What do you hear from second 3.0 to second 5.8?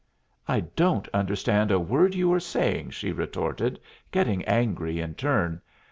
retorted, getting angry in turn.